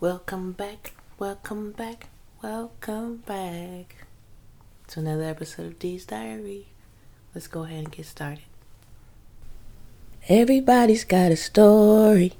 [0.00, 2.06] Welcome back, welcome back,
[2.40, 4.06] welcome back
[4.86, 6.66] to another episode of Dee's Diary.
[7.34, 8.44] Let's go ahead and get started.
[10.28, 12.34] Everybody's got a story,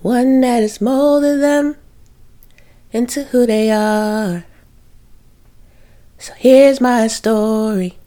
[0.00, 1.76] one that has molded them
[2.90, 4.46] into who they are.
[6.16, 7.98] So here's my story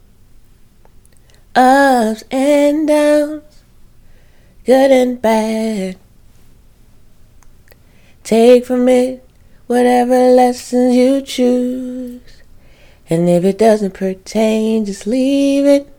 [1.54, 3.62] ups and downs,
[4.64, 5.96] good and bad.
[8.28, 9.26] Take from it
[9.68, 12.42] whatever lessons you choose.
[13.08, 15.90] And if it doesn't pertain, just leave it.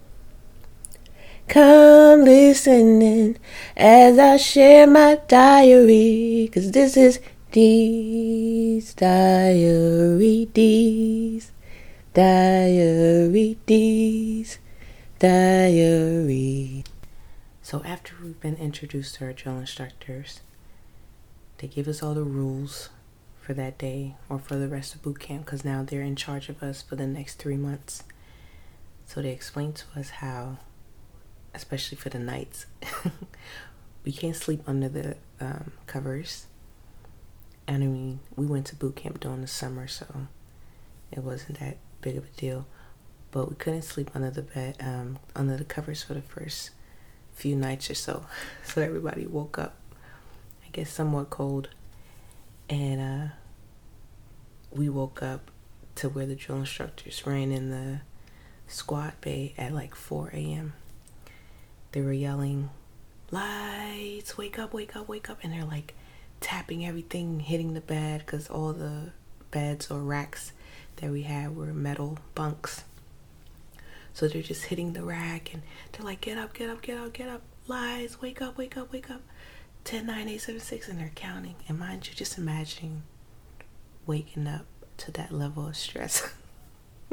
[1.48, 3.40] Come listening
[3.76, 6.52] as I share my diary.
[6.54, 7.20] Cause this is
[7.52, 10.50] Dee's Diary.
[10.54, 11.52] Dee's
[12.14, 13.58] Diary.
[13.66, 14.60] Dee's
[15.18, 16.84] Diary.
[17.64, 20.42] So after we've been introduced to our drill instructors,
[21.60, 22.90] they give us all the rules
[23.42, 26.50] for that day or for the rest of boot camp because now they're in charge
[26.50, 28.04] of us for the next three months.
[29.06, 30.58] So they explain to us how,
[31.54, 32.66] especially for the nights,
[34.06, 36.46] we can't sleep under the um, covers.
[37.68, 40.06] And I mean, we went to boot camp during the summer, so
[41.12, 42.68] it wasn't that big of a deal.
[43.32, 46.72] But we couldn't sleep under the bed, um, under the covers for the first
[47.34, 48.26] few nights or so.
[48.64, 49.76] So everybody woke up
[50.70, 51.70] I guess somewhat cold.
[52.70, 53.34] And uh,
[54.72, 55.50] we woke up
[55.96, 58.02] to where the drill instructors ran in the
[58.68, 60.74] squad bay at like 4 a.m.
[61.92, 62.70] They were yelling,
[63.32, 65.40] Lights, wake up, wake up, wake up.
[65.42, 65.96] And they're like
[66.40, 69.10] tapping everything, hitting the bed because all the
[69.50, 70.52] beds or racks
[70.98, 72.84] that we had were metal bunks.
[74.14, 77.12] So they're just hitting the rack and they're like, Get up, get up, get up,
[77.12, 77.42] get up.
[77.68, 79.22] Lies, wake up, wake up, wake up.
[79.84, 81.56] 10, 9, 8, 7, 6, and they're counting.
[81.68, 83.04] And mind you, just imagine
[84.06, 84.66] waking up
[84.98, 86.34] to that level of stress.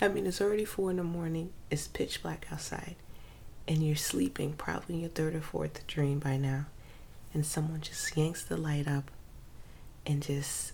[0.00, 2.96] I mean, it's already 4 in the morning, it's pitch black outside,
[3.66, 6.66] and you're sleeping probably in your third or fourth dream by now.
[7.32, 9.10] And someone just yanks the light up
[10.06, 10.72] and just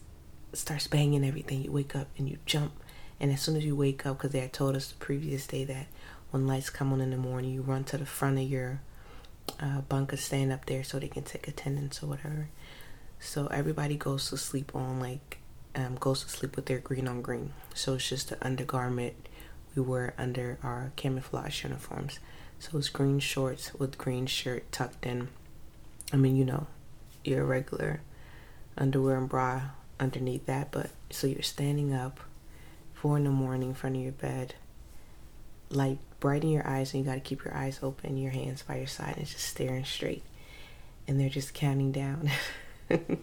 [0.53, 1.63] starts banging everything.
[1.65, 2.73] You wake up and you jump.
[3.19, 5.65] And as soon as you wake up, because they had told us the previous day
[5.65, 5.87] that
[6.31, 8.81] when lights come on in the morning, you run to the front of your
[9.61, 12.49] uh, bunkers stand up there so they can take attendance or whatever.
[13.21, 15.39] So everybody goes to sleep on like
[15.75, 17.53] um, goes to sleep with their green on green.
[17.75, 19.15] So it's just the undergarment
[19.75, 22.19] we wear under our camouflage uniforms.
[22.59, 25.29] So it's green shorts with green shirt tucked in.
[26.13, 26.67] I mean, you know,
[27.25, 28.03] your regular
[28.77, 29.63] underwear and bra
[29.99, 32.21] underneath that, but so you're standing up
[32.95, 34.55] four in the morning in front of your bed,
[35.73, 38.77] light brighten your eyes and you got to keep your eyes open, your hands by
[38.77, 40.23] your side, and just staring straight.
[41.09, 42.31] And they're just counting down.
[42.89, 43.19] and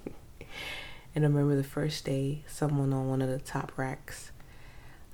[1.15, 4.31] I remember the first day, someone on one of the top racks,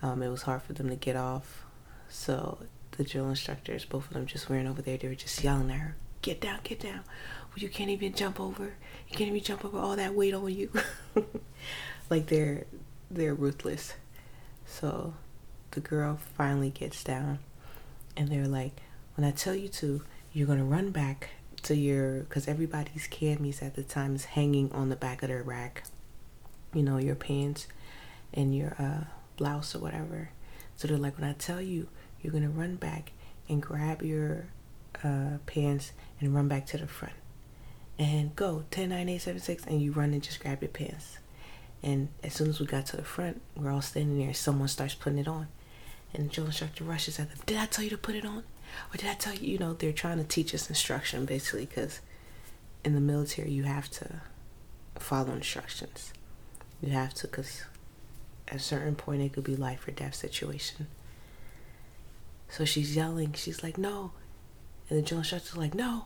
[0.01, 1.63] um, it was hard for them to get off.
[2.09, 2.57] So
[2.91, 5.77] the drill instructors, both of them just wearing over there, they were just yelling at
[5.77, 5.95] her,
[6.25, 7.01] Get down, get down.
[7.03, 8.73] Well, you can't even jump over.
[9.07, 10.71] You can't even jump over all that weight on you.
[12.09, 12.65] like they're
[13.11, 13.93] they're ruthless.
[14.65, 15.13] So
[15.75, 17.37] the girl finally gets down
[18.17, 18.81] and they're like,
[19.15, 20.01] when I tell you to,
[20.33, 21.29] you're gonna run back
[21.63, 25.43] to your, because everybody's camis at the time is hanging on the back of their
[25.43, 25.83] rack,
[26.73, 27.67] you know, your pants
[28.33, 29.03] and your uh,
[29.35, 30.29] blouse or whatever.
[30.77, 31.87] So they're like, when I tell you,
[32.21, 33.11] you're gonna run back
[33.49, 34.45] and grab your
[35.03, 37.15] uh, pants and run back to the front.
[37.99, 41.17] And go 10, 9, 8, 7, 6, and you run and just grab your pants.
[41.83, 44.33] And as soon as we got to the front, we're all standing there.
[44.33, 45.47] Someone starts putting it on.
[46.15, 47.39] And the drill instructor rushes at them.
[47.45, 48.43] Did I tell you to put it on?
[48.93, 49.51] Or did I tell you?
[49.51, 51.99] You know, they're trying to teach us instruction basically because
[52.85, 54.21] in the military you have to
[54.95, 56.13] follow instructions.
[56.81, 57.65] You have to because
[58.47, 60.87] at a certain point it could be life or death situation.
[62.47, 63.33] So she's yelling.
[63.33, 64.11] She's like, no.
[64.89, 66.05] And the drill instructor's like, no.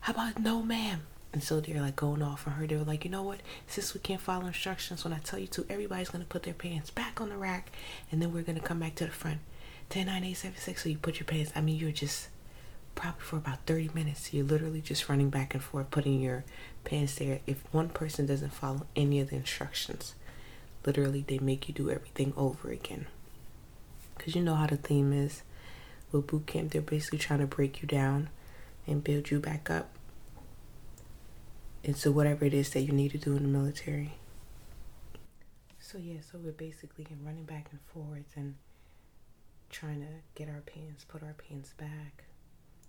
[0.00, 1.02] How about no, ma'am?
[1.32, 2.66] And so they're like going off on her.
[2.66, 3.40] They were like, you know what?
[3.66, 6.54] Since we can't follow instructions, when I tell you to, everybody's going to put their
[6.54, 7.70] pants back on the rack
[8.10, 9.38] and then we're going to come back to the front.
[9.90, 10.82] 10, 9, 8, 7, 6.
[10.82, 12.28] So you put your pants, I mean, you're just
[12.94, 14.32] probably for about 30 minutes.
[14.34, 16.44] You're literally just running back and forth, putting your
[16.84, 17.40] pants there.
[17.46, 20.14] If one person doesn't follow any of the instructions,
[20.84, 23.06] literally they make you do everything over again.
[24.16, 25.42] Because you know how the theme is
[26.10, 28.30] with boot camp, they're basically trying to break you down
[28.86, 29.90] and build you back up
[31.84, 34.14] into whatever it is that you need to do in the military.
[35.78, 38.56] So yeah, so we're basically running back and forwards and
[39.70, 42.24] trying to get our pants, put our pants back,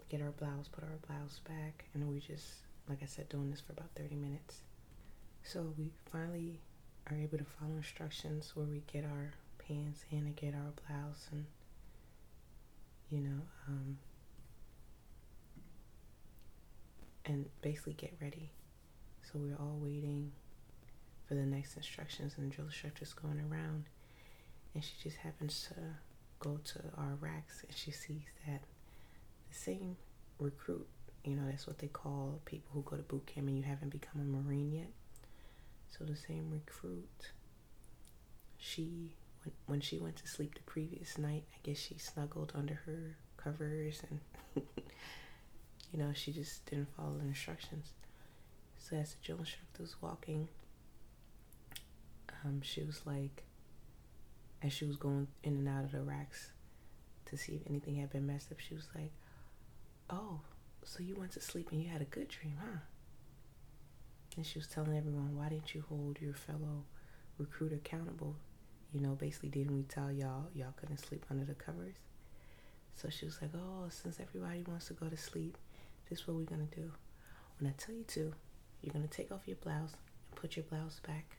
[0.10, 2.46] get our blouse, put our blouse back, and we just
[2.90, 4.62] like I said, doing this for about 30 minutes.
[5.44, 6.60] So we finally
[7.10, 11.46] are able to follow instructions where we get our pants and get our blouse and
[13.10, 13.98] you know um,
[17.26, 18.52] and basically get ready
[19.22, 20.32] so we're all waiting
[21.28, 23.86] for the next instructions and the drill instructor's going around
[24.74, 25.76] and she just happens to
[26.40, 28.62] go to our racks and she sees that
[29.50, 29.98] the same
[30.40, 30.88] recruit
[31.24, 33.90] you know that's what they call people who go to boot camp and you haven't
[33.90, 34.90] become a marine yet.
[35.90, 37.32] So the same recruit
[38.58, 39.12] she
[39.44, 43.16] when, when she went to sleep the previous night i guess she snuggled under her
[43.38, 44.20] covers and
[45.92, 47.94] you know she just didn't follow the instructions.
[48.78, 50.48] So as the drill instructor was walking
[52.46, 53.44] um, she was like
[54.62, 56.52] as she was going in and out of the racks
[57.26, 59.12] to see if anything had been messed up she was like
[60.10, 60.40] oh
[60.84, 62.80] so you went to sleep and you had a good dream huh?
[64.38, 66.86] And she was telling everyone why didn't you hold your fellow
[67.38, 68.36] recruit accountable
[68.92, 71.96] you know basically didn't we tell y'all y'all couldn't sleep under the covers?
[72.96, 75.58] So she was like oh since everybody wants to go to sleep
[76.10, 76.92] this is what we're gonna do.
[77.60, 78.34] When i tell you to
[78.82, 79.94] you're gonna take off your blouse
[80.32, 81.38] and put your blouse back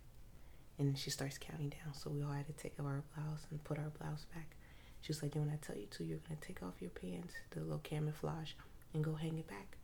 [0.81, 1.93] and she starts counting down.
[1.93, 4.57] So we all had to take off our blouse and put our blouse back.
[5.03, 7.61] She was like, when I tell you to, you're gonna take off your pants, the
[7.61, 8.53] little camouflage,
[8.95, 9.77] and go hang it back.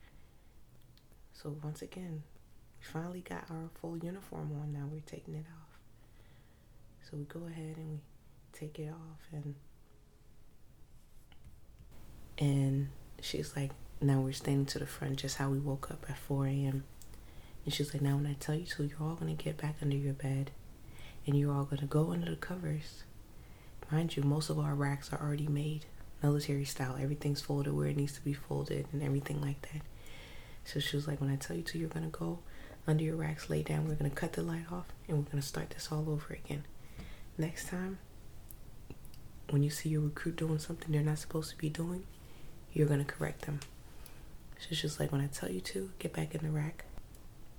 [1.34, 2.22] So once again,
[2.80, 4.72] we finally got our full uniform on.
[4.72, 5.78] Now we're taking it off.
[7.02, 8.00] So we go ahead and we
[8.52, 9.54] take it off and
[12.38, 12.88] and
[13.22, 13.70] she's like,
[14.00, 16.84] now we're standing to the front just how we woke up at 4 a.m.
[17.64, 19.96] And she's like, now when I tell you to, you're all gonna get back under
[19.96, 20.50] your bed
[21.26, 23.02] and you're all going to go under the covers.
[23.90, 25.84] Mind you, most of our racks are already made
[26.22, 26.96] military style.
[27.00, 29.82] Everything's folded where it needs to be folded and everything like that.
[30.64, 32.40] So she was like, when I tell you to, you're going to go
[32.86, 33.86] under your racks, lay down.
[33.86, 36.34] We're going to cut the light off and we're going to start this all over
[36.44, 36.64] again.
[37.38, 37.98] Next time,
[39.50, 42.04] when you see your recruit doing something they're not supposed to be doing,
[42.72, 43.60] you're going to correct them.
[44.58, 46.84] She's just like, when I tell you to, get back in the rack.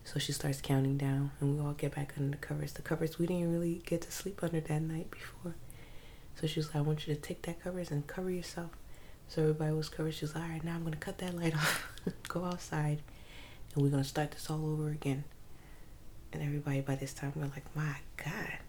[0.07, 2.71] So she starts counting down, and we all get back under the covers.
[2.71, 5.53] The covers we didn't really get to sleep under that night before.
[6.39, 8.69] So she was like, I want you to take that covers and cover yourself.
[9.27, 10.13] So everybody was covered.
[10.13, 11.91] She was like, all right, now I'm going to cut that light off,
[12.29, 13.01] go outside,
[13.75, 15.25] and we're going to start this all over again.
[16.31, 18.59] And everybody by this time, we're like, my God.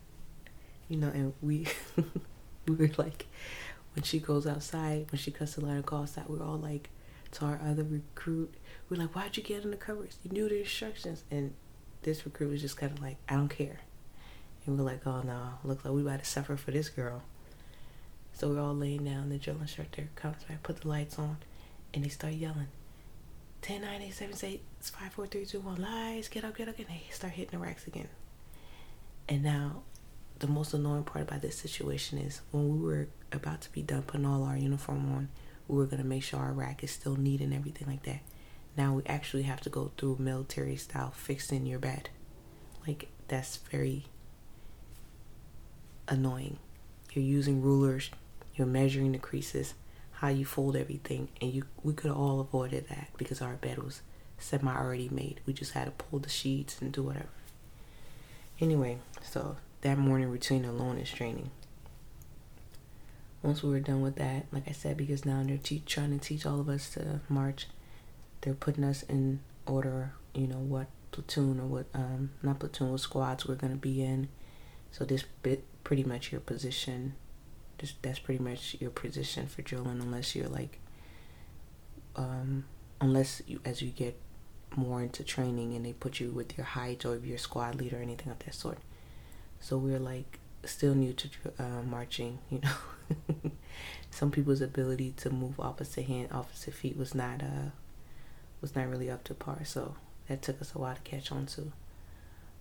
[0.88, 1.68] You know, and we,
[2.66, 3.26] we were like,
[3.94, 6.90] when she goes outside, when she cuts the light and outside, we're all like,
[7.32, 8.54] to our other recruit.
[8.88, 10.18] We're like, why'd you get in the covers?
[10.22, 11.24] You knew the instructions.
[11.30, 11.54] And
[12.02, 13.80] this recruit was just kind of like, I don't care.
[14.66, 17.22] And we're like, oh no, looks like we about to suffer for this girl.
[18.32, 19.30] So we're all laying down.
[19.30, 21.38] The drill instructor comes back, put the lights on,
[21.92, 22.68] and they start yelling.
[23.62, 26.78] 10, 9, 8, 7, 8, 5, 4, 3, 2, 1, lights, get up, get up,
[26.78, 28.08] and they start hitting the racks again.
[29.28, 29.82] And now,
[30.38, 34.02] the most annoying part about this situation is when we were about to be done
[34.02, 35.28] putting all our uniform on,
[35.68, 38.20] we were going to make sure our rack is still neat and everything like that.
[38.76, 42.08] Now we actually have to go through military style fixing your bed.
[42.86, 44.06] Like, that's very
[46.08, 46.58] annoying.
[47.12, 48.10] You're using rulers,
[48.54, 49.74] you're measuring the creases,
[50.12, 54.02] how you fold everything, and you we could all avoided that because our bed was
[54.38, 55.40] semi already made.
[55.46, 57.28] We just had to pull the sheets and do whatever.
[58.60, 61.50] Anyway, so that morning routine alone is draining
[63.42, 66.24] once we were done with that, like I said, because now they're te- trying to
[66.24, 67.68] teach all of us to march,
[68.40, 73.00] they're putting us in order, you know, what platoon or what, um, not platoon, what
[73.00, 74.28] squads we're going to be in.
[74.90, 77.14] So this bit pretty much your position.
[77.78, 80.80] Just that's pretty much your position for drilling, unless you're like,
[82.16, 82.64] um,
[83.00, 84.18] unless you as you get
[84.76, 88.02] more into training and they put you with your height or your squad leader or
[88.02, 88.78] anything of that sort.
[89.60, 93.50] So we're like still new to uh, marching, you know.
[94.10, 97.70] Some people's ability to move opposite hand, opposite feet was not uh
[98.60, 99.60] was not really up to par.
[99.64, 99.94] So
[100.28, 101.72] that took us a while to catch on to.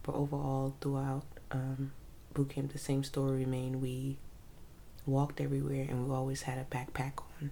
[0.04, 1.92] But overall, throughout um,
[2.34, 3.82] boot camp, the same story remained.
[3.82, 4.18] We
[5.06, 7.52] walked everywhere, and we always had a backpack on.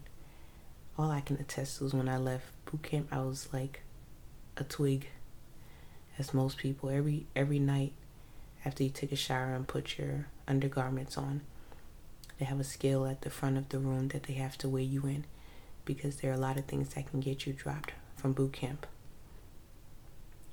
[0.98, 3.82] All I can attest to is when I left boot camp, I was like
[4.58, 5.08] a twig,
[6.18, 6.90] as most people.
[6.90, 7.94] Every every night
[8.66, 11.42] after you take a shower and put your undergarments on.
[12.40, 14.84] They have a scale at the front of the room that they have to weigh
[14.84, 15.26] you in
[15.86, 18.86] because there are a lot of things that can get you dropped from boot camp.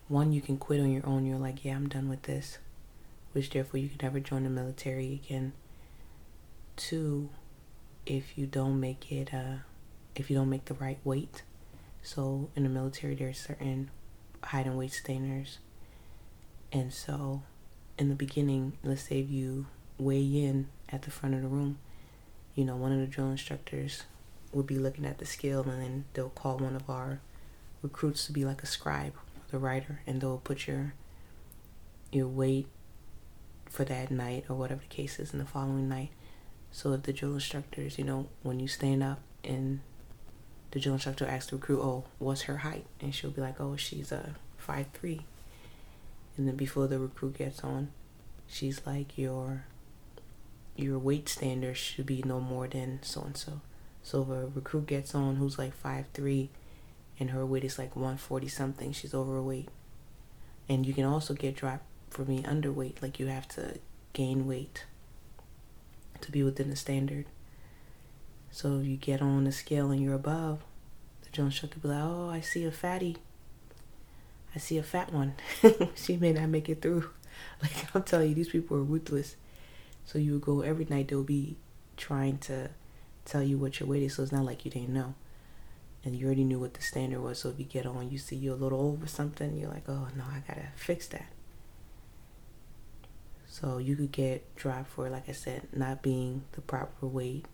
[0.09, 1.25] One, you can quit on your own.
[1.25, 2.59] You're like, yeah, I'm done with this,
[3.33, 5.55] which therefore you can never join the military again.
[6.77, 7.31] Two,
[8.05, 9.57] if you don't make it, uh,
[10.15, 11.43] if you don't make the right weight.
[12.03, 13.91] So in the military, there are certain
[14.53, 15.59] and weight standards.
[16.73, 17.43] And so,
[17.99, 19.67] in the beginning, let's say if you
[19.99, 21.79] weigh in at the front of the room,
[22.55, 24.05] you know, one of the drill instructors
[24.53, 27.21] will be looking at the scale and then they'll call one of our
[27.83, 29.15] recruits to be like a scribe,
[29.51, 30.95] the writer, and they'll put your
[32.11, 32.67] your weight
[33.65, 36.11] for that night or whatever the case is in the following night.
[36.71, 39.81] So if the drill instructors, you know, when you stand up and
[40.73, 43.77] the drill instructor asks the recruit, "Oh, what's her height?" and she'll be like, "Oh,
[43.77, 45.23] she's a five three.
[46.37, 47.91] And then before the recruit gets on,
[48.47, 49.65] she's like, "Your
[50.77, 53.61] your weight standard should be no more than so and so."
[54.03, 56.51] So if a recruit gets on who's like five three,
[57.21, 59.69] and her weight is like one forty something, she's overweight.
[60.69, 63.03] And you can also get dropped for being underweight.
[63.03, 63.79] Like you have to
[64.13, 64.85] gain weight
[66.21, 67.27] to be within the standard.
[68.51, 70.63] So if you get on the scale and you're above,
[71.23, 73.17] the drill instructor be like, "Oh, I see a fatty.
[74.55, 75.35] I see a fat one.
[75.95, 77.11] she may not make it through."
[77.63, 79.37] Like I'm telling you, these people are ruthless.
[80.05, 81.09] So you would go every night.
[81.09, 81.57] They'll be
[81.97, 82.71] trying to
[83.25, 84.15] tell you what your weight is.
[84.15, 85.15] So it's not like you didn't know,
[86.05, 87.39] and you already knew what the standard was.
[87.39, 90.09] So if you get on, you see you're a little over something, you're like, "Oh
[90.17, 91.27] no, I gotta fix that."
[93.47, 97.45] So you could get dropped for, like I said, not being the proper weight,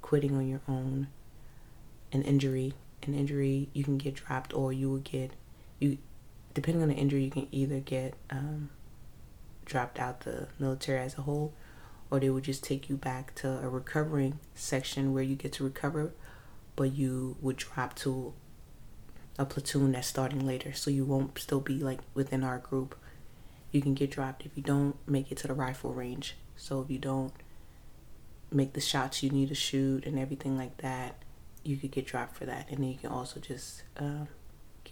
[0.00, 1.08] quitting on your own,
[2.12, 2.74] an injury.
[3.02, 5.32] An injury you can get dropped, or you would get
[5.82, 5.98] you,
[6.54, 8.70] depending on the injury, you can either get um,
[9.64, 11.52] dropped out the military as a whole,
[12.10, 15.64] or they would just take you back to a recovering section where you get to
[15.64, 16.12] recover,
[16.76, 18.32] but you would drop to
[19.38, 22.94] a platoon that's starting later, so you won't still be like within our group
[23.72, 26.36] you can get dropped if you don't make it to the rifle range.
[26.56, 27.32] So if you don't
[28.52, 31.16] make the shots you need to shoot and everything like that,
[31.64, 32.68] you could get dropped for that.
[32.68, 34.26] And then you can also just uh,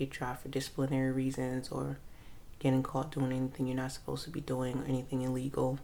[0.01, 1.99] get dropped for disciplinary reasons or
[2.59, 5.79] getting caught doing anything you're not supposed to be doing or anything illegal.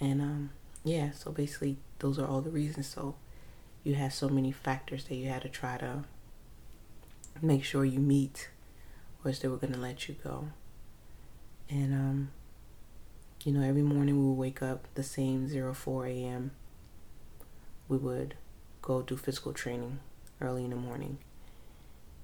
[0.00, 0.50] And um,
[0.84, 2.86] yeah, so basically those are all the reasons.
[2.86, 3.16] So
[3.84, 6.04] you have so many factors that you had to try to
[7.42, 8.48] make sure you meet,
[9.22, 10.48] or else they were gonna let you go.
[11.68, 12.30] And, um,
[13.44, 16.52] you know, every morning we would wake up the same 04 a.m.
[17.86, 18.34] We would
[18.82, 20.00] go do physical training
[20.40, 21.18] early in the morning.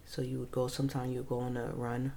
[0.07, 2.13] So you would go, sometime you would go on a run,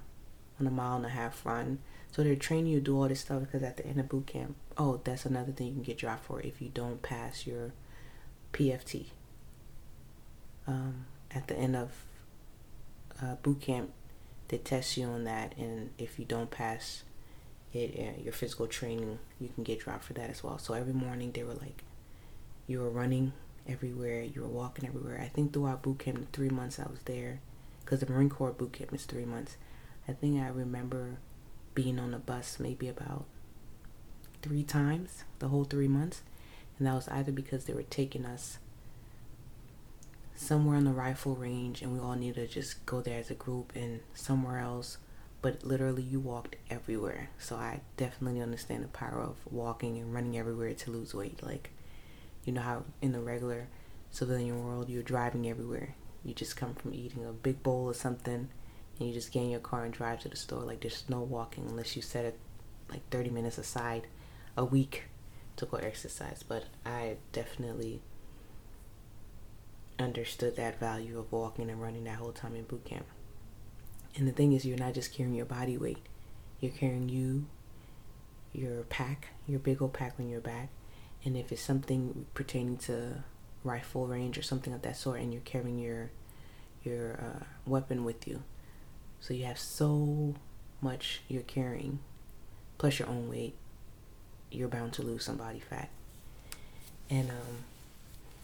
[0.58, 1.78] on a mile and a half run.
[2.12, 4.26] So they're training you to do all this stuff because at the end of boot
[4.26, 7.72] camp, oh, that's another thing you can get dropped for if you don't pass your
[8.52, 9.06] PFT.
[10.66, 11.90] Um, at the end of
[13.22, 13.90] uh, boot camp,
[14.48, 17.04] they test you on that, and if you don't pass
[17.72, 20.92] it uh, your physical training you can get dropped for that as well so every
[20.92, 21.84] morning they were like
[22.66, 23.32] you were running
[23.68, 27.00] everywhere you were walking everywhere i think throughout boot camp the three months i was
[27.04, 27.40] there
[27.90, 29.56] because the marine corps boot camp is three months
[30.06, 31.18] i think i remember
[31.74, 33.24] being on the bus maybe about
[34.42, 36.22] three times the whole three months
[36.78, 38.58] and that was either because they were taking us
[40.36, 43.34] somewhere on the rifle range and we all needed to just go there as a
[43.34, 44.98] group and somewhere else
[45.42, 47.30] but literally you walked everywhere.
[47.38, 51.42] So I definitely understand the power of walking and running everywhere to lose weight.
[51.42, 51.70] Like,
[52.44, 53.68] you know how in the regular
[54.10, 55.94] civilian world you're driving everywhere.
[56.24, 58.48] You just come from eating a big bowl or something
[58.98, 60.62] and you just get in your car and drive to the store.
[60.62, 62.38] Like there's no walking unless you set it
[62.90, 64.06] like 30 minutes aside
[64.56, 65.04] a week
[65.56, 66.42] to go exercise.
[66.46, 68.02] But I definitely
[69.98, 73.06] understood that value of walking and running that whole time in boot camp.
[74.16, 76.04] And the thing is, you're not just carrying your body weight,
[76.58, 77.46] you're carrying you,
[78.52, 80.68] your pack, your big old pack on your back.
[81.24, 83.22] And if it's something pertaining to
[83.64, 86.10] rifle range or something of that sort, and you're carrying your
[86.82, 88.42] your uh, weapon with you,
[89.20, 90.34] so you have so
[90.80, 91.98] much you're carrying,
[92.78, 93.54] plus your own weight,
[94.50, 95.90] you're bound to lose some body fat.
[97.10, 97.64] And um,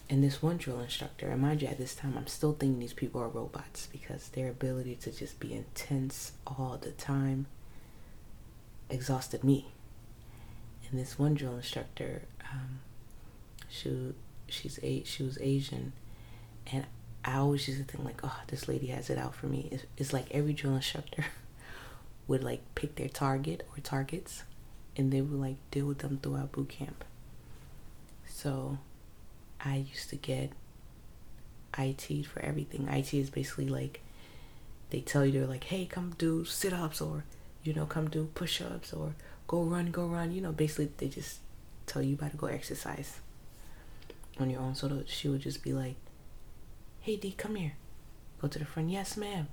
[0.08, 2.92] and this one drill instructor, and mind you, at this time, I'm still thinking these
[2.92, 7.46] people are robots because their ability to just be intense all the time
[8.88, 9.66] exhausted me.
[10.88, 12.80] And this one drill instructor, um,
[13.68, 14.12] she
[14.48, 15.92] she's a she was Asian,
[16.72, 16.86] and
[17.24, 19.68] I always used to think like, oh, this lady has it out for me.
[19.70, 21.26] It's, it's like every drill instructor
[22.28, 24.44] would like pick their target or targets,
[24.96, 27.04] and they would like deal with them throughout boot camp.
[28.28, 28.78] So
[29.64, 30.52] I used to get
[31.78, 32.88] IT for everything.
[32.88, 34.00] IT is basically like
[34.90, 37.24] they tell you they're like, hey, come do sit ups or
[37.64, 39.14] you know, come do push ups or
[39.48, 40.30] go run, go run.
[40.30, 41.40] You know, basically they just
[41.86, 43.20] tell you about to go exercise
[44.38, 44.74] on your own.
[44.74, 45.96] So she would just be like,
[47.00, 47.74] hey, D, come here.
[48.40, 48.90] Go to the front.
[48.90, 49.48] Yes, ma'am.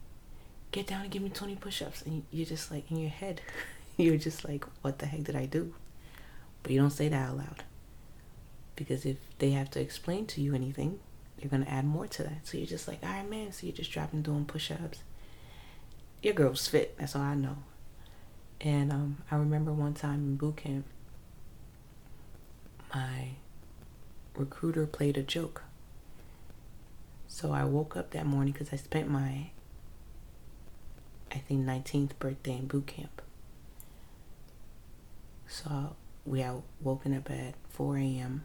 [0.71, 3.41] get down and give me 20 push-ups and you're just like in your head
[3.97, 5.73] you're just like what the heck did i do
[6.63, 7.63] but you don't say that out loud
[8.75, 10.99] because if they have to explain to you anything
[11.39, 13.67] you're going to add more to that so you're just like all right man so
[13.67, 15.03] you're just dropping doing push-ups
[16.23, 17.57] your girl's fit that's all i know
[18.61, 20.85] and um, i remember one time in boot camp
[22.95, 23.27] my
[24.35, 25.63] recruiter played a joke
[27.27, 29.49] so i woke up that morning because i spent my
[31.33, 33.21] I think 19th birthday in boot camp.
[35.47, 38.43] So we had woken up at 4 a.m.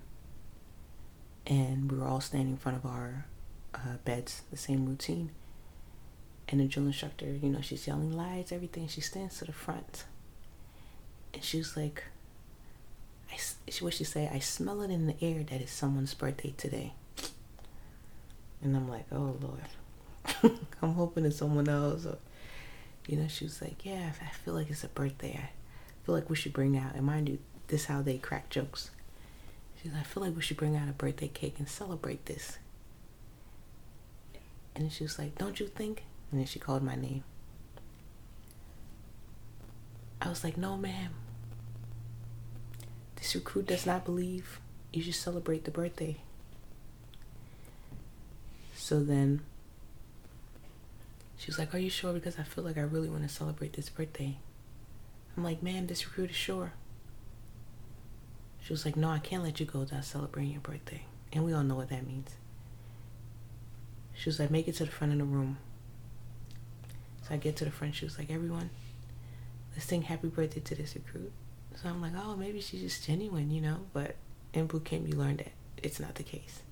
[1.46, 3.26] and we were all standing in front of our
[3.74, 5.30] uh, beds, the same routine.
[6.48, 8.88] And the drill instructor, you know, she's yelling lies, everything.
[8.88, 10.04] She stands to the front,
[11.34, 12.04] and she was like,
[13.30, 13.38] "I
[13.80, 14.28] what she say?
[14.32, 16.94] I smell it in the air that it's someone's birthday today."
[18.62, 22.18] And I'm like, "Oh Lord, I'm hoping it's someone else." Or,
[23.08, 25.40] you know, she was like, Yeah, I feel like it's a birthday.
[25.42, 25.50] I
[26.04, 28.90] feel like we should bring out, and mind you, this how they crack jokes.
[29.82, 32.58] She's like, I feel like we should bring out a birthday cake and celebrate this.
[34.74, 36.04] And she was like, Don't you think?
[36.30, 37.24] And then she called my name.
[40.20, 41.14] I was like, No, ma'am.
[43.28, 44.58] This recruit does not believe
[44.90, 46.16] you should celebrate the birthday.
[48.74, 49.42] So then
[51.36, 52.14] she was like, Are you sure?
[52.14, 54.38] Because I feel like I really want to celebrate this birthday.
[55.36, 56.72] I'm like, Ma'am, this recruit is sure.
[58.62, 61.04] She was like, No, I can't let you go without celebrating your birthday.
[61.30, 62.30] And we all know what that means.
[64.14, 65.58] She was like, Make it to the front of the room.
[67.28, 67.94] So I get to the front.
[67.94, 68.70] She was like, Everyone,
[69.74, 71.30] let's sing happy birthday to this recruit.
[71.80, 73.78] So I'm like, Oh, maybe she's just genuine, you know?
[73.92, 74.16] But
[74.52, 76.62] in boot camp, you learn that it's not the case.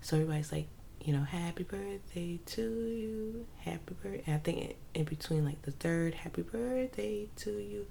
[0.00, 0.66] So everybody's like,
[1.00, 4.34] you know, happy birthday to you, happy birthday.
[4.34, 7.86] I think in between like the third, happy birthday to you.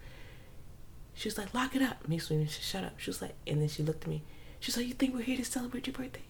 [1.13, 2.07] She was like, lock it up.
[2.07, 2.99] Miss Williams, shut up.
[2.99, 4.23] She was like, and then she looked at me.
[4.59, 6.21] She was like, you think we're here to celebrate your birthday?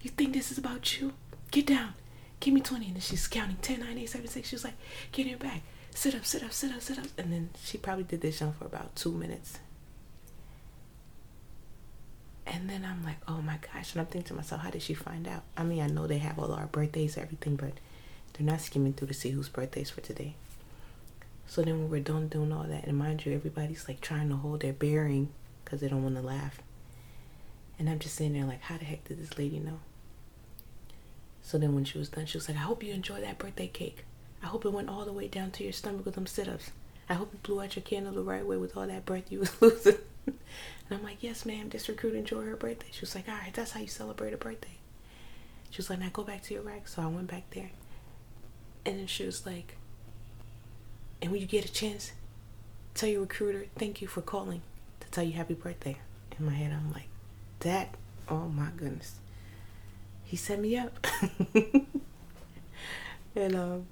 [0.00, 1.12] You think this is about you?
[1.50, 1.94] Get down.
[2.40, 2.86] Give me 20.
[2.86, 4.48] And then she's counting 10, 9, 8, 7, 6.
[4.48, 4.74] She was like,
[5.12, 5.62] get your bag.
[5.96, 7.06] Sit up, sit up, sit up, sit up.
[7.16, 9.60] And then she probably did this jump for about two minutes.
[12.46, 13.94] And then I'm like, oh my gosh.
[13.94, 15.44] And I'm thinking to myself, how did she find out?
[15.56, 17.72] I mean, I know they have all our birthdays, everything, but
[18.34, 20.34] they're not skimming through to see whose birthdays for today.
[21.46, 24.36] So then when we're done doing all that, and mind you, everybody's like trying to
[24.36, 25.30] hold their bearing
[25.64, 26.58] because they don't want to laugh.
[27.78, 29.80] And I'm just sitting there like, how the heck did this lady know?
[31.40, 33.68] So then when she was done, she was like, I hope you enjoy that birthday
[33.68, 34.04] cake.
[34.46, 36.70] I hope it went all the way down to your stomach with them sit-ups.
[37.08, 39.40] I hope you blew out your candle the right way with all that breath you
[39.40, 39.96] was losing.
[40.24, 40.36] and
[40.88, 41.68] I'm like, yes, ma'am.
[41.68, 42.86] This recruit enjoyed her birthday.
[42.92, 44.78] She was like, all right, that's how you celebrate a birthday.
[45.70, 46.86] She was like, now go back to your rack.
[46.86, 47.72] So I went back there.
[48.84, 49.76] And then she was like,
[51.20, 52.12] and when you get a chance,
[52.94, 54.62] tell your recruiter, thank you for calling
[55.00, 55.96] to tell you happy birthday.
[56.38, 57.08] In my head, I'm like,
[57.60, 57.96] that,
[58.28, 59.16] oh my goodness.
[60.22, 61.04] He set me up.
[63.34, 63.86] and, um,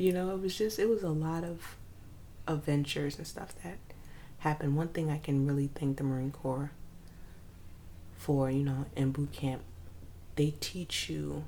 [0.00, 1.76] you know, it was just, it was a lot of
[2.48, 3.78] adventures and stuff that
[4.38, 4.76] happened.
[4.76, 6.70] One thing I can really thank the Marine Corps
[8.16, 9.62] for, you know, in boot camp,
[10.36, 11.44] they teach you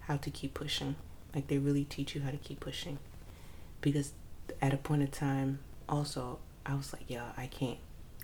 [0.00, 0.96] how to keep pushing.
[1.34, 2.98] Like they really teach you how to keep pushing.
[3.80, 4.12] Because
[4.60, 7.78] at a point in time, also, I was like, yeah, I can't.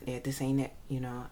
[0.05, 1.27] Yeah, this ain't it, you know.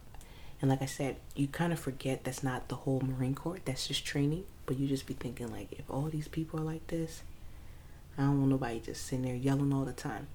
[0.62, 3.58] And like I said, you kind of forget that's not the whole Marine Corps.
[3.64, 4.44] That's just training.
[4.64, 7.22] But you just be thinking like, if all these people are like this,
[8.18, 10.29] I don't want nobody just sitting there yelling all the time.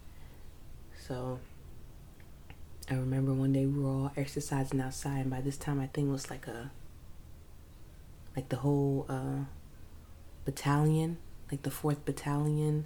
[1.08, 1.40] So
[2.90, 6.10] I remember one day we were all exercising outside, and by this time I think
[6.10, 6.72] it was like a
[8.36, 9.46] like the whole uh,
[10.46, 11.18] battalion,
[11.52, 12.86] like the fourth battalion.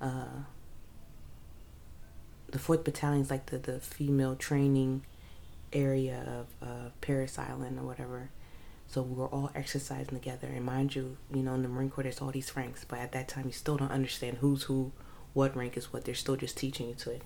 [0.00, 0.44] Uh,
[2.50, 5.04] the fourth battalion is like the the female training
[5.72, 8.30] area of uh, Parris Island or whatever.
[8.88, 10.48] So we were all exercising together.
[10.48, 13.12] And mind you, you know, in the Marine Corps, there's all these ranks, but at
[13.12, 14.92] that time, you still don't understand who's who,
[15.34, 16.04] what rank is what.
[16.04, 17.22] They're still just teaching you to it.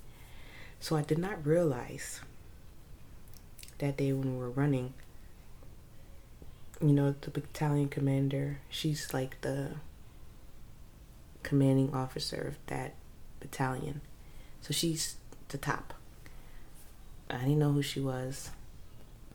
[0.80, 2.20] So I did not realize
[3.78, 4.94] that day when we were running,
[6.80, 9.76] you know, the battalion commander, she's like the
[11.44, 12.94] commanding officer of that
[13.38, 14.00] battalion.
[14.62, 15.16] So she's
[15.48, 15.94] the top.
[17.30, 18.50] I didn't know who she was.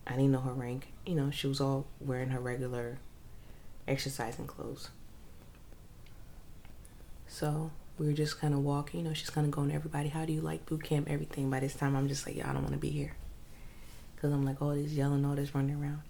[0.05, 0.91] I didn't know her rank.
[1.07, 2.99] You know, she was all wearing her regular
[3.87, 4.89] exercising clothes.
[7.27, 8.99] So we were just kind of walking.
[8.99, 11.49] You know, she's kind of going to everybody, how do you like boot camp, everything.
[11.49, 13.13] By this time, I'm just like, yeah, I don't want to be here.
[14.15, 16.01] Because I'm like, all this yelling, all this running around.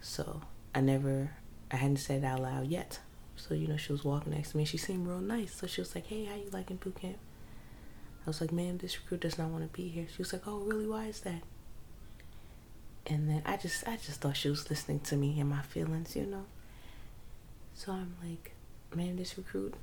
[0.00, 0.40] So
[0.74, 1.30] I never,
[1.70, 2.98] I hadn't said it out loud yet.
[3.36, 4.64] So, you know, she was walking next to me.
[4.64, 5.54] She seemed real nice.
[5.54, 7.18] So she was like, hey, how you liking boot camp?
[8.26, 10.06] I was like, ma'am, this recruit does not want to be here.
[10.10, 10.86] She was like, oh, really?
[10.86, 11.42] Why is that?
[13.06, 16.14] And then I just, I just thought she was listening to me and my feelings,
[16.14, 16.44] you know.
[17.74, 18.52] So I'm like,
[18.94, 19.74] man, this recruit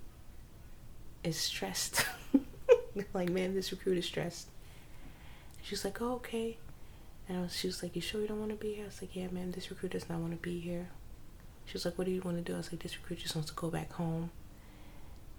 [1.24, 2.06] is stressed.
[3.14, 4.48] like, man, this recruit is stressed.
[5.62, 6.58] She was like, oh, okay.
[7.28, 8.86] And was, she was like, you sure you don't want to be here?
[8.86, 10.88] I was like, yeah, man, this recruit does not want to be here.
[11.66, 12.56] She was like, what do you want to do?
[12.56, 14.32] I was like, this recruit just wants to go back home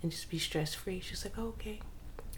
[0.03, 1.01] and just be stress free.
[1.01, 1.81] She's like, oh, okay.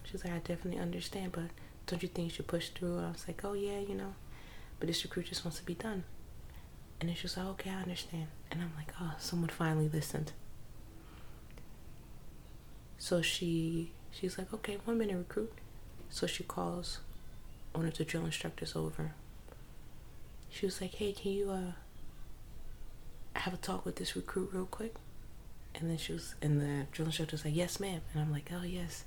[0.05, 1.45] She's like, I definitely understand, but
[1.87, 2.99] don't you think you should push through?
[2.99, 4.15] I was like, oh, yeah, you know,
[4.83, 6.03] but this recruit just wants to be done.
[7.01, 8.27] And she was like, okay, I understand.
[8.51, 10.33] And I'm like, oh, someone finally listened.
[12.99, 15.53] So she she's like, okay, one minute recruit.
[16.11, 16.99] So she calls
[17.73, 19.15] one of the drill instructors over.
[20.51, 24.97] She was like, hey, can you uh have a talk with this recruit real quick?
[25.77, 28.01] And then she was, and the drill instructor was like, yes, ma'am.
[28.13, 29.05] And I'm like, oh, yes.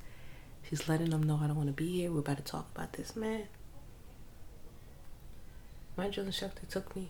[0.70, 2.14] She's letting them know I don't want to be here.
[2.14, 3.50] We're about to talk about this, man.
[5.98, 7.10] My drill instructor took me.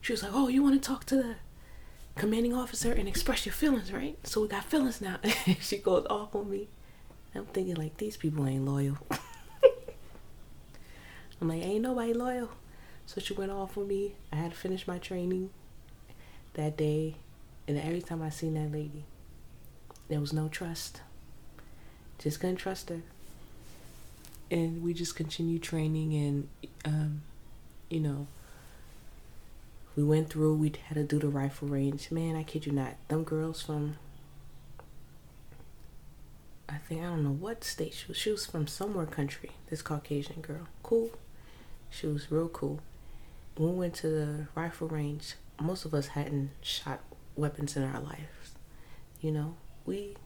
[0.00, 1.34] She was like, oh, you want to talk to the
[2.16, 4.18] commanding officer and express your feelings, right?
[4.24, 5.18] So we got feelings now.
[5.60, 6.68] she goes off on me.
[7.34, 8.98] I'm thinking, like, these people ain't loyal.
[11.40, 12.50] I'm like, ain't nobody loyal.
[13.06, 14.14] So she went off on me.
[14.32, 15.50] I had to finish my training
[16.54, 17.16] that day.
[17.66, 19.04] And every time I seen that lady,
[20.08, 21.00] there was no trust.
[22.18, 23.00] Just couldn't trust her.
[24.50, 26.48] And we just continued training and,
[26.84, 27.22] um,
[27.92, 28.26] you know,
[29.94, 32.10] we went through, we had to do the rifle range.
[32.10, 32.94] Man, I kid you not.
[33.08, 33.98] Them girls from,
[36.68, 38.16] I think, I don't know what state she was.
[38.16, 40.68] She was from somewhere country, this Caucasian girl.
[40.82, 41.10] Cool.
[41.90, 42.80] She was real cool.
[43.56, 47.00] When we went to the rifle range, most of us hadn't shot
[47.36, 48.54] weapons in our lives.
[49.20, 50.16] You know, we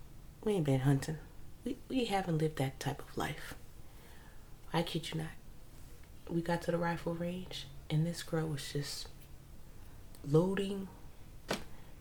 [0.44, 1.18] we ain't been hunting.
[1.64, 3.54] We we haven't lived that type of life.
[4.72, 5.30] I kid you not.
[6.28, 9.08] We got to the rifle range and this girl was just
[10.28, 10.88] loading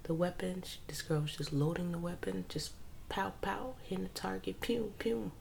[0.03, 0.63] the weapon.
[0.87, 2.71] This girl was just loading the weapon, just
[3.09, 5.31] pow pow, hitting the target, pew pew.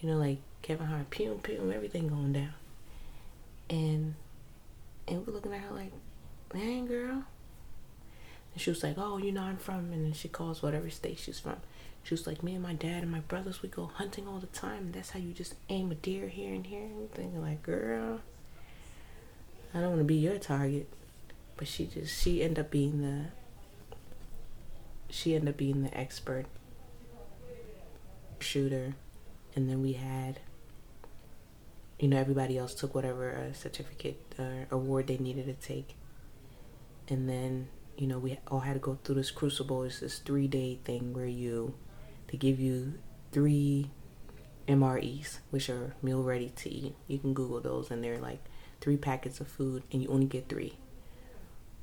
[0.00, 2.54] You know, like Kevin Hart, pew pew, everything going down.
[3.70, 4.14] And
[5.06, 5.92] and we're looking at her like,
[6.54, 7.24] man, girl.
[8.52, 11.18] And she was like, oh, you know, I'm from, and then she calls whatever state
[11.18, 11.56] she's from.
[12.04, 14.46] She was like, me and my dad and my brothers, we go hunting all the
[14.48, 14.90] time.
[14.92, 16.84] That's how you just aim a deer here and here.
[16.84, 18.20] I'm thinking like, girl,
[19.72, 20.88] I don't want to be your target.
[21.56, 23.26] But she just, she ended up being the,
[25.10, 26.46] she ended up being the expert
[28.40, 28.94] shooter.
[29.54, 30.40] And then we had,
[32.00, 35.94] you know, everybody else took whatever uh, certificate or award they needed to take
[37.08, 40.46] and then you know we all had to go through this crucible it's this three
[40.46, 41.74] day thing where you
[42.32, 42.94] they give you
[43.30, 43.90] three
[44.66, 46.94] mres which are meal ready to eat.
[47.06, 48.42] You can google those and they're like
[48.80, 50.78] three packets of food and you only get three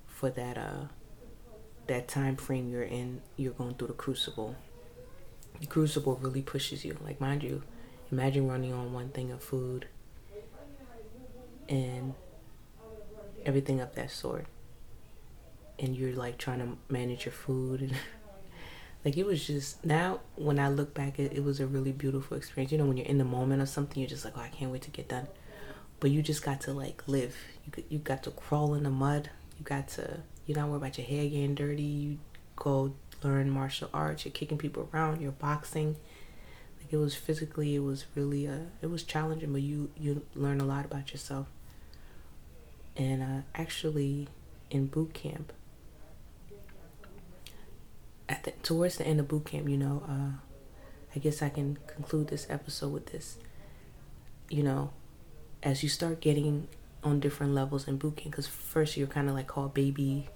[0.08, 0.86] for that uh
[1.88, 4.56] that time frame you're in you're going through the crucible.
[5.60, 6.98] The crucible really pushes you.
[7.04, 7.62] Like mind you
[8.12, 9.88] imagine running on one thing of food
[11.68, 12.16] and
[13.46, 14.48] everything of that sort
[15.78, 17.94] and you're like trying to manage your food and
[19.06, 22.36] like it was just now when I look back it, it was a really beautiful
[22.36, 22.72] experience.
[22.72, 24.72] You know when you're in the moment of something you're just like oh I can't
[24.72, 25.28] wait to get done.
[26.00, 27.36] But you just got to like live.
[27.66, 29.30] You you got to crawl in the mud.
[29.58, 31.82] You got to you don't worry about your hair getting dirty.
[31.84, 32.18] You
[32.56, 34.26] go learn martial arts.
[34.26, 35.22] You're kicking people around.
[35.22, 35.96] You're boxing.
[36.82, 40.60] Like it was physically it was really uh it was challenging but you you learn
[40.60, 41.48] a lot about yourself.
[42.98, 44.28] And uh actually
[44.70, 45.54] in boot camp
[48.30, 50.40] at the, towards the end of boot camp, you know, uh,
[51.16, 53.38] I guess I can conclude this episode with this.
[54.50, 54.92] You know,
[55.64, 56.68] as you start getting
[57.04, 60.30] on different levels in boot camp, because first you're kind of like called baby,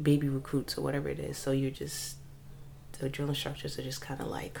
[0.00, 1.38] baby recruits or whatever it is.
[1.38, 2.16] So you're just
[2.98, 4.60] the drill instructors are just kind of like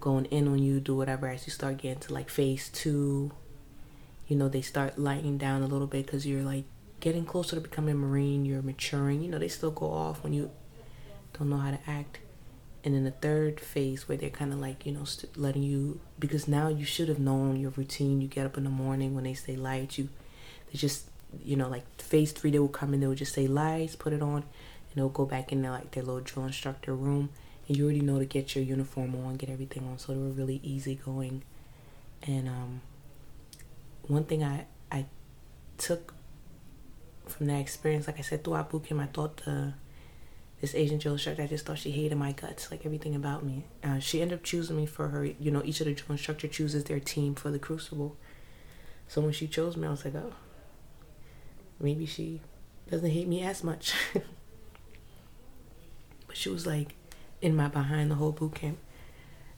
[0.00, 1.28] going in on you, do whatever.
[1.28, 3.32] As you start getting to like phase two,
[4.28, 6.64] you know, they start lightening down a little bit because you're like
[7.00, 8.44] getting closer to becoming a marine.
[8.44, 9.22] You're maturing.
[9.22, 10.50] You know, they still go off when you
[11.38, 12.18] don't know how to act.
[12.84, 16.00] And then the third phase where they're kind of like you know st- letting you
[16.18, 18.20] because now you should have known your routine.
[18.20, 20.08] You get up in the morning when they say lights you.
[20.70, 21.06] They just
[21.42, 24.12] you know like phase three they will come in they will just say lights put
[24.12, 27.30] it on and they'll go back in there like their little drill instructor room.
[27.68, 29.98] And you already know to get your uniform on get everything on.
[29.98, 31.42] So they were really easy going.
[32.26, 32.80] And um
[34.08, 35.06] one thing i i
[35.78, 36.14] took
[37.26, 39.72] from that experience like i said throughout boot camp i thought the
[40.62, 43.64] this Asian drill instructor, I just thought she hated my guts, like everything about me.
[43.82, 45.24] Uh, she ended up choosing me for her.
[45.24, 48.16] You know, each of the drill instructor chooses their team for the crucible.
[49.08, 50.32] So when she chose me, I was like, oh,
[51.80, 52.40] maybe she
[52.88, 53.92] doesn't hate me as much.
[56.28, 56.94] but she was like
[57.40, 58.78] in my behind the whole boot camp.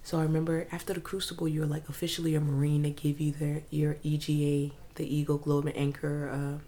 [0.02, 2.80] So I remember after the crucible, you're like officially a Marine.
[2.80, 6.58] They give you their your EGA, the Eagle Globe and Anchor uh,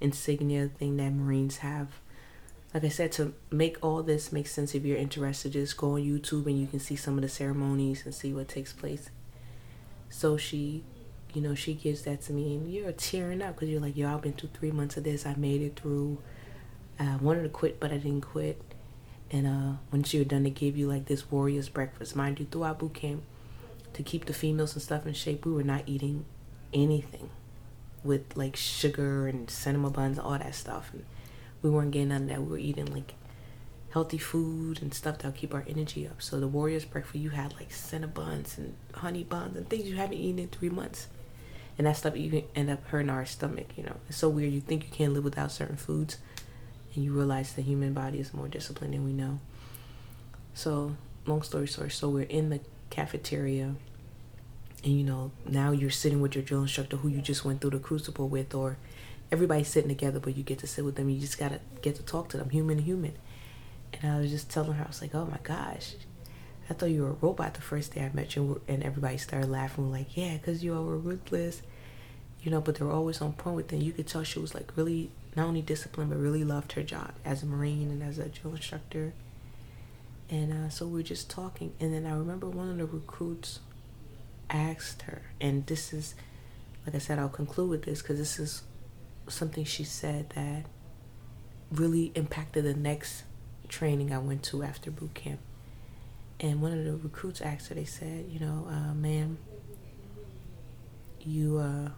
[0.00, 1.88] insignia thing that Marines have.
[2.72, 6.02] Like I said, to make all this make sense, if you're interested, just go on
[6.02, 9.10] YouTube and you can see some of the ceremonies and see what takes place.
[10.08, 10.84] So she
[11.34, 14.12] you know, she gives that to me, and you're tearing up because you're like, yo,
[14.12, 15.26] I've been through three months of this.
[15.26, 16.18] I made it through.
[16.98, 18.60] I wanted to quit, but I didn't quit.
[19.30, 22.16] And uh, once you're done, they give you like this warrior's breakfast.
[22.16, 23.22] Mind you, throughout boot camp,
[23.92, 26.24] to keep the females and stuff in shape, we were not eating
[26.74, 27.30] anything
[28.02, 30.90] with like sugar and cinnamon buns, all that stuff.
[30.92, 31.04] And
[31.62, 32.42] we weren't getting none of that.
[32.42, 33.14] We were eating like
[33.90, 36.22] healthy food and stuff that'll keep our energy up.
[36.22, 37.30] So the warrior's breakfast, you.
[37.30, 41.08] Had like cinnamon buns and honey buns and things you haven't eaten in three months.
[41.78, 43.96] And that stuff even end up hurting our stomach you know.
[44.08, 44.52] It's so weird.
[44.52, 46.18] You think you can't live without certain foods
[46.94, 49.40] and you realize the human body is more disciplined than we know.
[50.54, 50.96] So
[51.26, 53.74] long story short so we're in the cafeteria
[54.82, 57.70] and you know now you're sitting with your drill instructor who you just went through
[57.70, 58.76] the crucible with or
[59.32, 62.02] everybody's sitting together but you get to sit with them you just gotta get to
[62.02, 63.12] talk to them human to human
[63.92, 65.94] and i was just telling her i was like oh my gosh
[66.70, 69.50] I thought you were a robot the first day I met you, and everybody started
[69.50, 71.62] laughing, like, yeah, because you were ruthless,
[72.42, 73.78] you know, but they were always on point with it.
[73.82, 77.12] You could tell she was like really, not only disciplined, but really loved her job
[77.24, 79.12] as a Marine and as a drill instructor.
[80.30, 83.58] And uh, so we are just talking, and then I remember one of the recruits
[84.48, 86.14] asked her, and this is,
[86.86, 88.62] like I said, I'll conclude with this because this is
[89.30, 90.64] something she said that
[91.70, 93.24] really impacted the next
[93.68, 95.40] training I went to after boot camp.
[96.40, 99.38] And one of the recruits asked her, they said, you know, uh, ma'am,
[101.20, 101.90] you, uh,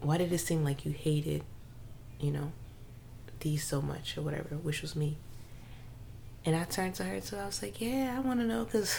[0.00, 1.44] why did it seem like you hated,
[2.20, 2.52] you know,
[3.40, 5.16] these so much or whatever, which was me.
[6.44, 8.98] And I turned to her, so I was like, yeah, I want to know because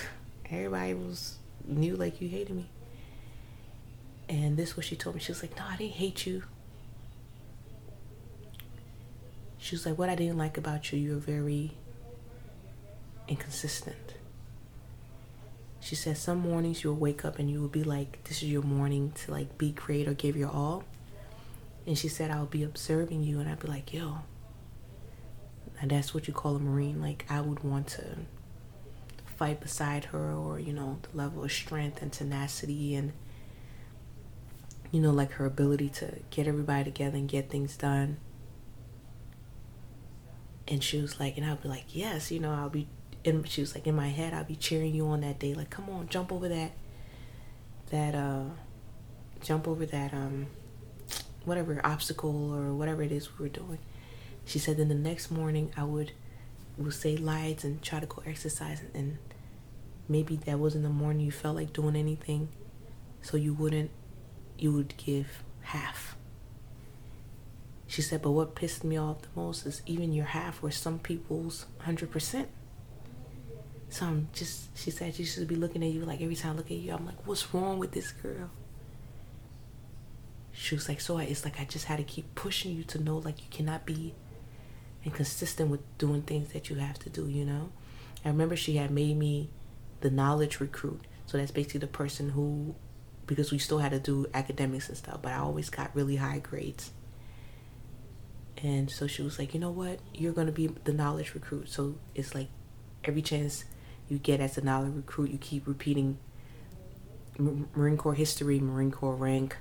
[0.49, 2.69] everybody was knew like you hated me.
[4.29, 5.21] And this was what she told me.
[5.21, 6.43] She was like, no, I didn't hate you.
[9.63, 11.71] She was like, what I didn't like about you, you're very
[13.29, 14.15] inconsistent.
[15.79, 18.61] She said some mornings you'll wake up and you will be like, this is your
[18.61, 20.83] morning to like be great or give your all.
[21.87, 24.17] And she said, I'll be observing you and I'd be like, yo.
[25.79, 27.01] And that's what you call a Marine.
[27.01, 28.17] Like, I would want to
[29.37, 33.13] fight beside her or, you know, the level of strength and tenacity and,
[34.91, 38.17] you know, like her ability to get everybody together and get things done.
[40.73, 42.87] And she was like, and I'd be like, yes, you know, I'll be
[43.25, 45.69] and she was like in my head i'll be cheering you on that day like
[45.69, 46.71] come on jump over that
[47.89, 48.43] that uh
[49.41, 50.47] jump over that um
[51.45, 53.79] whatever obstacle or whatever it is we were doing.
[54.45, 56.11] She said then the next morning i would
[56.77, 59.17] would say lights and try to go exercise and
[60.09, 62.49] maybe that was in the morning you felt like doing anything
[63.21, 63.91] so you wouldn't
[64.57, 66.17] you would give half
[67.93, 70.97] she said but what pissed me off the most is even your half were some
[70.99, 72.47] people's 100%
[73.93, 76.55] so I'm just, she said she should be looking at you like every time I
[76.55, 78.49] look at you, I'm like, what's wrong with this girl?
[80.51, 82.99] She was like, so I, it's like I just had to keep pushing you to
[82.99, 84.15] know like you cannot be
[85.05, 87.69] inconsistent with doing things that you have to do, you know?
[88.25, 89.51] I remember she had made me
[90.01, 91.01] the knowledge recruit.
[91.27, 92.73] So that's basically the person who,
[93.27, 96.39] because we still had to do academics and stuff, but I always got really high
[96.39, 96.89] grades.
[98.63, 99.99] And so she was like, you know what?
[100.13, 101.69] You're going to be the knowledge recruit.
[101.69, 102.47] So it's like
[103.03, 103.65] every chance
[104.07, 105.31] you get as a knowledge recruit.
[105.31, 106.17] You keep repeating
[107.37, 109.57] Marine Corps history, Marine Corps rank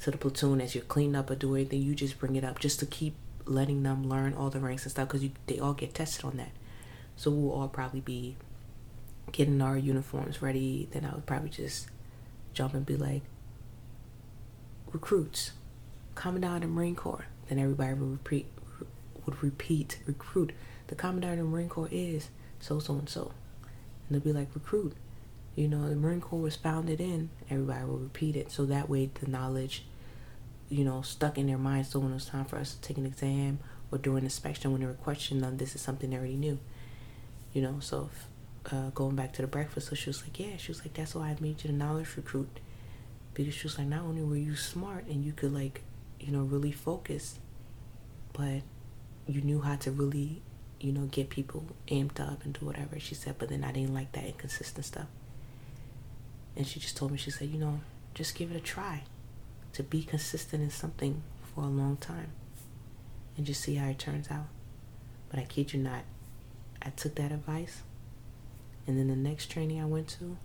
[0.00, 1.82] to the platoon as you're cleaning up or do anything.
[1.82, 3.14] You just bring it up just to keep
[3.46, 6.52] letting them learn all the ranks and stuff because they all get tested on that.
[7.16, 8.36] So we'll all probably be
[9.32, 10.88] getting our uniforms ready.
[10.92, 11.88] Then I would probably just
[12.52, 13.22] jump and be like,
[14.92, 15.50] recruits,
[16.14, 17.26] Commandant of the Marine Corps.
[17.50, 18.46] Then everybody would repeat,
[19.26, 20.52] would repeat, recruit.
[20.86, 23.32] The Commandant of the Marine Corps is so, so, and so
[24.10, 24.94] and they'll be like recruit.
[25.56, 28.50] You know the marine corps was founded in everybody will repeat it.
[28.50, 29.84] So that way the knowledge
[30.68, 31.86] you know stuck in their mind.
[31.86, 33.58] so when it's time for us to take an exam
[33.90, 36.58] or do an inspection when they were questioning them this is something they already knew.
[37.52, 40.56] You know so if, uh, going back to the breakfast so she was like yeah.
[40.56, 42.60] She was like that's why i made you the knowledge recruit.
[43.34, 45.82] Because she was like not only were you smart and you could like
[46.20, 47.38] you know really focus
[48.32, 48.62] but
[49.26, 50.42] you knew how to really
[50.80, 52.98] you know, get people amped up and do whatever.
[52.98, 55.06] She said, but then I didn't like that inconsistent stuff.
[56.56, 57.80] And she just told me, she said, you know,
[58.14, 59.02] just give it a try
[59.74, 61.22] to be consistent in something
[61.54, 62.32] for a long time
[63.36, 64.46] and just see how it turns out.
[65.28, 66.02] But I kid you not,
[66.82, 67.82] I took that advice
[68.86, 70.38] and then the next training I went to,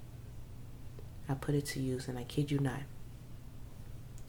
[1.28, 2.82] I put it to use and I kid you not,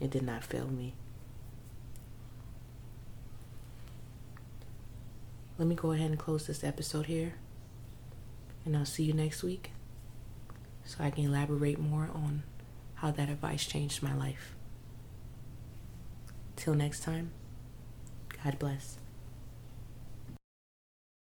[0.01, 0.95] it did not fail me.
[5.59, 7.35] Let me go ahead and close this episode here.
[8.65, 9.71] And I'll see you next week
[10.85, 12.43] so I can elaborate more on
[12.97, 14.55] how that advice changed my life.
[16.57, 17.31] Till next time,
[18.43, 18.99] God bless.